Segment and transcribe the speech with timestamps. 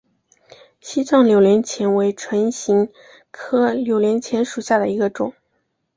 [0.79, 2.89] 西藏扭连钱为唇形
[3.29, 5.35] 科扭连钱属下的一个种。